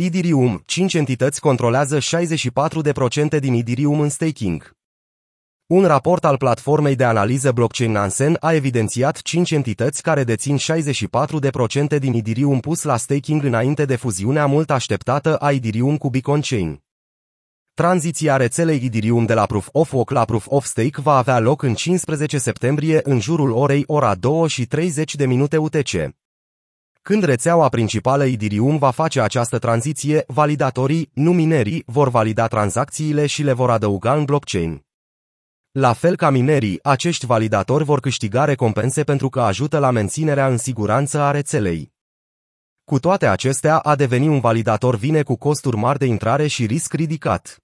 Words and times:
Idirium, 0.00 0.62
5 0.66 0.94
entități 0.94 1.40
controlează 1.40 1.98
64% 3.36 3.38
din 3.40 3.54
Idirium 3.54 4.00
în 4.00 4.08
staking. 4.08 4.76
Un 5.66 5.84
raport 5.84 6.24
al 6.24 6.36
platformei 6.36 6.94
de 6.96 7.04
analiză 7.04 7.52
blockchain 7.52 7.90
Nansen 7.90 8.36
a 8.40 8.52
evidențiat 8.52 9.22
5 9.22 9.50
entități 9.50 10.02
care 10.02 10.24
dețin 10.24 10.56
64% 11.94 11.98
din 11.98 12.12
Idirium 12.12 12.60
pus 12.60 12.82
la 12.82 12.96
staking 12.96 13.44
înainte 13.44 13.84
de 13.84 13.96
fuziunea 13.96 14.46
mult 14.46 14.70
așteptată 14.70 15.36
a 15.36 15.52
Idirium 15.52 15.96
cu 15.96 16.10
Beacon 16.10 16.40
Chain. 16.40 16.82
Tranziția 17.74 18.36
rețelei 18.36 18.84
Idirium 18.84 19.24
de 19.26 19.34
la 19.34 19.46
Proof 19.46 19.68
of 19.72 19.92
Work 19.92 20.10
la 20.10 20.24
Proof 20.24 20.46
of 20.48 20.64
Stake 20.64 21.00
va 21.00 21.16
avea 21.16 21.38
loc 21.38 21.62
în 21.62 21.74
15 21.74 22.38
septembrie 22.38 23.00
în 23.02 23.20
jurul 23.20 23.50
orei 23.50 23.84
ora 23.86 24.14
2 24.14 24.48
și 24.48 24.66
30 24.66 25.14
de 25.14 25.26
minute 25.26 25.56
UTC. 25.56 26.16
Când 27.08 27.22
rețeaua 27.22 27.68
principală 27.68 28.24
Idirium 28.24 28.78
va 28.78 28.90
face 28.90 29.20
această 29.20 29.58
tranziție, 29.58 30.24
validatorii, 30.26 31.10
nu 31.14 31.32
minerii, 31.32 31.82
vor 31.86 32.08
valida 32.08 32.46
tranzacțiile 32.46 33.26
și 33.26 33.42
le 33.42 33.52
vor 33.52 33.70
adăuga 33.70 34.14
în 34.14 34.24
blockchain. 34.24 34.86
La 35.70 35.92
fel 35.92 36.16
ca 36.16 36.30
minerii, 36.30 36.78
acești 36.82 37.26
validatori 37.26 37.84
vor 37.84 38.00
câștiga 38.00 38.44
recompense 38.44 39.04
pentru 39.04 39.28
că 39.28 39.40
ajută 39.40 39.78
la 39.78 39.90
menținerea 39.90 40.48
în 40.48 40.56
siguranță 40.56 41.20
a 41.20 41.30
rețelei. 41.30 41.92
Cu 42.84 42.98
toate 42.98 43.26
acestea, 43.26 43.78
a 43.78 43.94
deveni 43.94 44.28
un 44.28 44.40
validator 44.40 44.96
vine 44.96 45.22
cu 45.22 45.36
costuri 45.36 45.76
mari 45.76 45.98
de 45.98 46.06
intrare 46.06 46.46
și 46.46 46.66
risc 46.66 46.92
ridicat. 46.92 47.62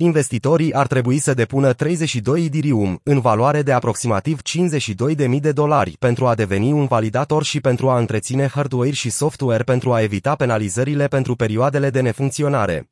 Investitorii 0.00 0.72
ar 0.72 0.86
trebui 0.86 1.18
să 1.18 1.34
depună 1.34 1.72
32 1.72 2.44
Idirium, 2.44 3.00
în 3.02 3.20
valoare 3.20 3.62
de 3.62 3.72
aproximativ 3.72 4.40
52.000 4.42 5.40
de 5.40 5.52
dolari, 5.52 5.96
pentru 5.98 6.26
a 6.26 6.34
deveni 6.34 6.72
un 6.72 6.86
validator 6.86 7.44
și 7.44 7.60
pentru 7.60 7.90
a 7.90 7.98
întreține 7.98 8.46
hardware 8.46 8.90
și 8.90 9.10
software 9.10 9.62
pentru 9.62 9.92
a 9.92 10.00
evita 10.00 10.34
penalizările 10.34 11.06
pentru 11.06 11.36
perioadele 11.36 11.90
de 11.90 12.00
nefuncționare. 12.00 12.90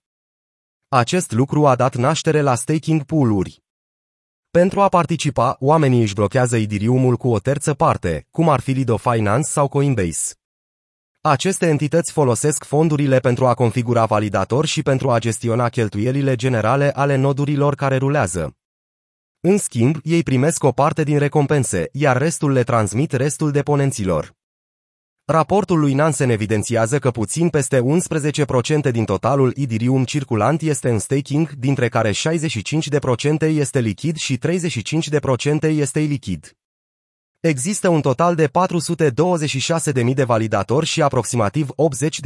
Acest 0.89 1.33
lucru 1.33 1.67
a 1.67 1.75
dat 1.75 1.95
naștere 1.95 2.41
la 2.41 2.55
staking 2.55 3.03
pool-uri. 3.03 3.63
Pentru 4.51 4.81
a 4.81 4.89
participa, 4.89 5.57
oamenii 5.61 6.01
își 6.01 6.15
blochează 6.15 6.57
Idiriumul 6.57 7.17
cu 7.17 7.29
o 7.29 7.39
terță 7.39 7.75
parte, 7.75 8.27
cum 8.31 8.49
ar 8.49 8.61
fi 8.61 8.71
Lido 8.71 8.97
Finance 8.97 9.49
sau 9.49 9.69
Coinbase. 9.69 10.35
Aceste 11.29 11.67
entități 11.67 12.13
folosesc 12.13 12.65
fondurile 12.65 13.19
pentru 13.19 13.47
a 13.47 13.55
configura 13.55 14.05
validator 14.05 14.67
și 14.67 14.83
pentru 14.83 15.11
a 15.11 15.19
gestiona 15.19 15.69
cheltuielile 15.69 16.35
generale 16.35 16.91
ale 16.95 17.17
nodurilor 17.17 17.75
care 17.75 17.97
rulează. 17.97 18.57
În 19.41 19.59
schimb, 19.59 19.97
ei 20.03 20.23
primesc 20.23 20.65
o 20.65 20.73
parte 20.73 21.03
din 21.03 21.19
recompense, 21.19 21.89
iar 21.93 22.17
restul 22.17 22.53
le 22.53 22.63
transmit 22.63 23.13
restul 23.13 23.51
deponenților. 23.51 24.35
Raportul 25.25 25.79
lui 25.79 25.95
Nansen 25.95 26.31
evidențiază 26.31 26.99
că 26.99 27.11
puțin 27.11 27.49
peste 27.49 27.81
11% 28.89 28.91
din 28.91 29.05
totalul 29.05 29.53
Idirium 29.57 30.05
circulant 30.05 30.61
este 30.61 30.91
în 30.91 30.99
staking, 30.99 31.51
dintre 31.51 31.89
care 31.89 32.11
65% 32.11 32.15
este 33.41 33.81
lichid 33.81 34.17
și 34.17 34.39
35% 34.39 34.41
este 35.63 36.01
ilichid. 36.01 36.57
Există 37.41 37.89
un 37.89 38.01
total 38.01 38.35
de 38.35 38.49
426.000 38.49 40.15
de 40.15 40.25
validatori 40.25 40.87
și 40.87 41.03
aproximativ 41.03 41.69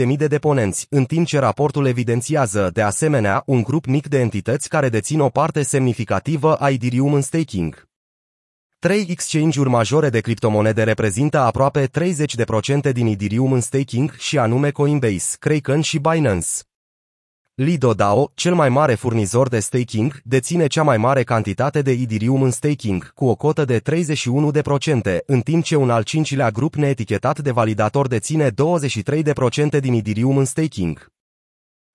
80.000 0.05 0.16
de 0.16 0.27
deponenți, 0.27 0.86
în 0.91 1.05
timp 1.05 1.27
ce 1.27 1.39
raportul 1.39 1.86
evidențiază, 1.86 2.70
de 2.72 2.83
asemenea, 2.83 3.42
un 3.47 3.62
grup 3.62 3.86
mic 3.86 4.08
de 4.08 4.19
entități 4.19 4.69
care 4.69 4.88
dețin 4.88 5.20
o 5.20 5.28
parte 5.28 5.62
semnificativă 5.62 6.55
a 6.55 6.70
Idirium 6.70 7.12
în 7.12 7.20
staking. 7.20 7.88
Trei 8.78 9.06
exchange-uri 9.11 9.69
majore 9.69 10.08
de 10.08 10.20
criptomonede 10.20 10.83
reprezintă 10.83 11.38
aproape 11.38 11.88
30% 12.88 12.92
din 12.92 13.06
Idirium 13.06 13.53
în 13.53 13.61
staking 13.61 14.14
și 14.16 14.38
anume 14.38 14.70
Coinbase, 14.70 15.36
Kraken 15.38 15.81
și 15.81 15.98
Binance. 15.98 16.48
Lido 17.62 17.94
DAO, 17.94 18.30
cel 18.34 18.55
mai 18.55 18.69
mare 18.69 18.94
furnizor 18.94 19.48
de 19.48 19.58
staking, 19.58 20.20
deține 20.25 20.66
cea 20.66 20.83
mai 20.83 20.97
mare 20.97 21.22
cantitate 21.22 21.83
de 21.83 21.92
Idirium 21.92 22.42
în 22.42 22.50
staking, 22.50 23.12
cu 23.14 23.25
o 23.25 23.34
cotă 23.34 23.64
de 23.64 23.80
31%, 23.80 25.19
în 25.26 25.41
timp 25.41 25.65
ce 25.65 25.76
un 25.76 25.91
al 25.91 26.03
cincilea 26.03 26.50
grup 26.50 26.75
neetichetat 26.75 27.38
de 27.38 27.50
validator 27.50 28.09
deține 28.09 28.50
23% 28.50 29.81
din 29.81 29.93
Idirium 29.93 30.37
în 30.37 30.44
staking. 30.44 31.10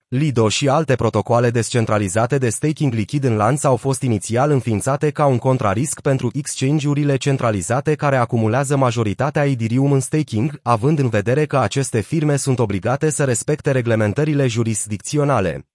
Lido 0.08 0.50
și 0.50 0.70
alte 0.70 0.96
protocoale 0.96 1.50
descentralizate 1.50 2.38
de 2.38 2.50
staking 2.50 2.94
lichid 2.94 3.24
în 3.24 3.36
lanț 3.36 3.64
au 3.64 3.76
fost 3.76 4.02
inițial 4.02 4.52
înființate 4.52 5.10
ca 5.12 5.26
un 5.26 5.38
contrarisc 5.38 6.02
pentru 6.02 6.30
exchange-urile 6.34 7.18
centralizate 7.18 7.96
care 7.96 8.16
acumulează 8.16 8.78
majoritatea 8.78 9.46
Ethereum 9.46 9.92
în 9.92 10.00
staking, 10.00 10.60
având 10.64 11.00
în 11.00 11.10
vedere 11.10 11.46
că 11.46 11.58
aceste 11.58 12.02
firme 12.02 12.36
sunt 12.36 12.60
obligate 12.60 13.10
să 13.10 13.24
respecte 13.24 13.72
reglementările 13.72 14.48
jurisdicționale. 14.48 15.68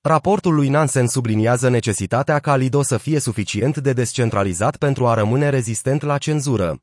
Raportul 0.00 0.54
lui 0.54 0.68
Nansen 0.68 1.06
subliniază 1.06 1.68
necesitatea 1.68 2.38
ca 2.38 2.56
Lido 2.56 2.82
să 2.82 2.96
fie 2.96 3.18
suficient 3.18 3.76
de 3.76 3.92
descentralizat 3.92 4.76
pentru 4.76 5.06
a 5.06 5.14
rămâne 5.14 5.48
rezistent 5.48 6.02
la 6.02 6.18
cenzură. 6.18 6.82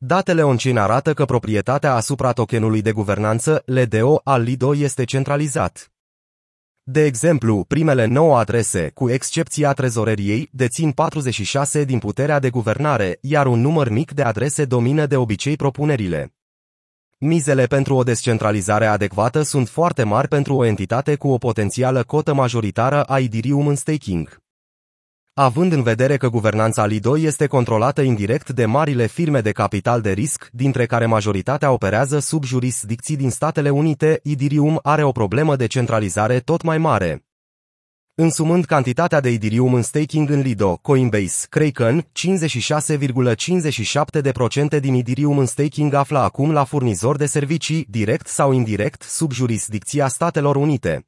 Datele 0.00 0.42
on-chain 0.42 0.76
arată 0.76 1.14
că 1.14 1.24
proprietatea 1.24 1.94
asupra 1.94 2.32
tokenului 2.32 2.82
de 2.82 2.92
guvernanță, 2.92 3.62
LDO, 3.66 4.20
al 4.24 4.42
Lido 4.42 4.76
este 4.76 5.04
centralizat. 5.04 5.92
De 6.82 7.04
exemplu, 7.04 7.64
primele 7.64 8.04
9 8.04 8.38
adrese, 8.38 8.90
cu 8.94 9.10
excepția 9.10 9.72
trezoreriei, 9.72 10.48
dețin 10.52 10.92
46 10.92 11.84
din 11.84 11.98
puterea 11.98 12.38
de 12.38 12.50
guvernare, 12.50 13.18
iar 13.20 13.46
un 13.46 13.60
număr 13.60 13.88
mic 13.88 14.12
de 14.12 14.22
adrese 14.22 14.64
domină 14.64 15.06
de 15.06 15.16
obicei 15.16 15.56
propunerile. 15.56 16.34
Mizele 17.18 17.66
pentru 17.66 17.94
o 17.94 18.02
descentralizare 18.02 18.86
adecvată 18.86 19.42
sunt 19.42 19.68
foarte 19.68 20.02
mari 20.02 20.28
pentru 20.28 20.54
o 20.54 20.64
entitate 20.64 21.16
cu 21.16 21.28
o 21.28 21.38
potențială 21.38 22.02
cotă 22.02 22.34
majoritară 22.34 23.02
a 23.02 23.18
Idirium 23.18 23.66
în 23.66 23.76
staking 23.76 24.46
având 25.40 25.72
în 25.72 25.82
vedere 25.82 26.16
că 26.16 26.28
guvernanța 26.28 26.86
Lido 26.86 27.18
este 27.18 27.46
controlată 27.46 28.00
indirect 28.00 28.50
de 28.50 28.66
marile 28.66 29.06
firme 29.06 29.40
de 29.40 29.52
capital 29.52 30.00
de 30.00 30.12
risc, 30.12 30.48
dintre 30.52 30.86
care 30.86 31.06
majoritatea 31.06 31.70
operează 31.70 32.18
sub 32.18 32.44
jurisdicții 32.44 33.16
din 33.16 33.30
Statele 33.30 33.70
Unite, 33.70 34.20
Idirium 34.22 34.78
are 34.82 35.02
o 35.02 35.12
problemă 35.12 35.56
de 35.56 35.66
centralizare 35.66 36.38
tot 36.38 36.62
mai 36.62 36.78
mare. 36.78 37.24
Însumând 38.14 38.64
cantitatea 38.64 39.20
de 39.20 39.30
Idirium 39.30 39.74
în 39.74 39.82
staking 39.82 40.30
în 40.30 40.40
Lido, 40.40 40.76
Coinbase, 40.76 41.46
Kraken, 41.48 42.02
56,57% 42.02 44.80
din 44.80 44.94
Idirium 44.94 45.38
în 45.38 45.46
staking 45.46 45.94
află 45.94 46.18
acum 46.18 46.52
la 46.52 46.64
furnizor 46.64 47.16
de 47.16 47.26
servicii, 47.26 47.86
direct 47.88 48.26
sau 48.26 48.52
indirect, 48.52 49.02
sub 49.02 49.32
jurisdicția 49.32 50.08
Statelor 50.08 50.56
Unite. 50.56 51.07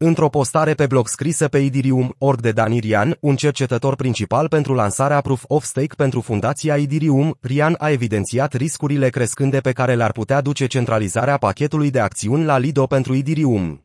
Într-o 0.00 0.28
postare 0.28 0.74
pe 0.74 0.86
blog 0.86 1.08
scrisă 1.08 1.48
pe 1.48 1.58
Idirium, 1.58 2.14
org 2.18 2.40
de 2.40 2.52
Dan 2.52 2.72
Irian, 2.72 3.16
un 3.20 3.36
cercetător 3.36 3.96
principal 3.96 4.48
pentru 4.48 4.74
lansarea 4.74 5.20
Proof 5.20 5.44
of 5.46 5.64
Stake 5.64 5.94
pentru 5.96 6.20
fundația 6.20 6.76
Idirium, 6.76 7.36
Rian 7.40 7.74
a 7.78 7.90
evidențiat 7.90 8.52
riscurile 8.52 9.08
crescânde 9.08 9.60
pe 9.60 9.72
care 9.72 9.94
le-ar 9.94 10.12
putea 10.12 10.40
duce 10.40 10.66
centralizarea 10.66 11.36
pachetului 11.36 11.90
de 11.90 12.00
acțiuni 12.00 12.44
la 12.44 12.58
Lido 12.58 12.86
pentru 12.86 13.14
Idirium. 13.14 13.84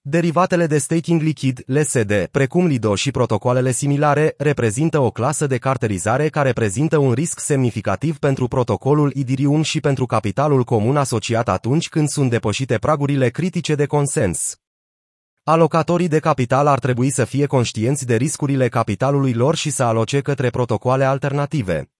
Derivatele 0.00 0.66
de 0.66 0.78
staking 0.78 1.20
lichid, 1.20 1.62
LSD, 1.66 2.26
precum 2.30 2.66
Lido 2.66 2.94
și 2.94 3.10
protocoalele 3.10 3.72
similare, 3.72 4.34
reprezintă 4.38 4.98
o 4.98 5.10
clasă 5.10 5.46
de 5.46 5.58
carterizare 5.58 6.28
care 6.28 6.52
prezintă 6.52 6.98
un 6.98 7.12
risc 7.12 7.40
semnificativ 7.40 8.18
pentru 8.18 8.48
protocolul 8.48 9.12
Idirium 9.14 9.62
și 9.62 9.80
pentru 9.80 10.06
capitalul 10.06 10.64
comun 10.64 10.96
asociat 10.96 11.48
atunci 11.48 11.88
când 11.88 12.08
sunt 12.08 12.30
depășite 12.30 12.78
pragurile 12.78 13.28
critice 13.28 13.74
de 13.74 13.86
consens. 13.86 14.56
Alocatorii 15.44 16.08
de 16.08 16.18
capital 16.18 16.66
ar 16.66 16.78
trebui 16.78 17.10
să 17.10 17.24
fie 17.24 17.46
conștienți 17.46 18.06
de 18.06 18.16
riscurile 18.16 18.68
capitalului 18.68 19.32
lor 19.32 19.54
și 19.54 19.70
să 19.70 19.82
aloce 19.82 20.20
către 20.20 20.50
protocoale 20.50 21.04
alternative. 21.04 21.90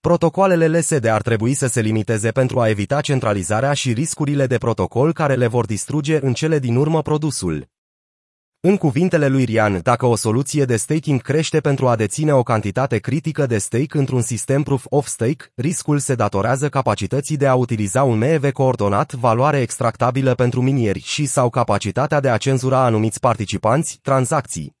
Protocoalele 0.00 0.78
LSD 0.78 1.04
ar 1.04 1.22
trebui 1.22 1.54
să 1.54 1.66
se 1.66 1.80
limiteze 1.80 2.30
pentru 2.30 2.60
a 2.60 2.68
evita 2.68 3.00
centralizarea 3.00 3.72
și 3.72 3.92
riscurile 3.92 4.46
de 4.46 4.58
protocol 4.58 5.12
care 5.12 5.34
le 5.34 5.46
vor 5.46 5.66
distruge 5.66 6.18
în 6.22 6.32
cele 6.32 6.58
din 6.58 6.76
urmă 6.76 7.02
produsul. 7.02 7.68
În 8.60 8.76
cuvintele 8.76 9.28
lui 9.28 9.44
Rian, 9.44 9.80
dacă 9.82 10.06
o 10.06 10.16
soluție 10.16 10.64
de 10.64 10.76
staking 10.76 11.22
crește 11.22 11.60
pentru 11.60 11.88
a 11.88 11.96
deține 11.96 12.32
o 12.32 12.42
cantitate 12.42 12.98
critică 12.98 13.46
de 13.46 13.58
stake 13.58 13.98
într-un 13.98 14.22
sistem 14.22 14.62
proof 14.62 14.84
of 14.88 15.06
stake, 15.06 15.52
riscul 15.54 15.98
se 15.98 16.14
datorează 16.14 16.68
capacității 16.68 17.36
de 17.36 17.46
a 17.46 17.54
utiliza 17.54 18.02
un 18.02 18.18
MEV 18.18 18.50
coordonat, 18.50 19.12
valoare 19.12 19.60
extractabilă 19.60 20.34
pentru 20.34 20.62
minieri 20.62 21.00
și 21.00 21.26
sau 21.26 21.50
capacitatea 21.50 22.20
de 22.20 22.28
a 22.28 22.36
cenzura 22.36 22.84
anumiți 22.84 23.20
participanți, 23.20 23.98
tranzacții. 24.02 24.77